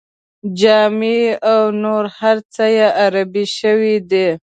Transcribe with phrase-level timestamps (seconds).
[0.59, 1.19] جامې
[1.51, 4.27] او نور هر څه یې عربي شوي دي.